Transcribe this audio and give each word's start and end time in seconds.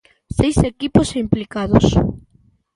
Seis 0.37 0.57
equipos 0.71 1.09
implicados. 1.23 1.85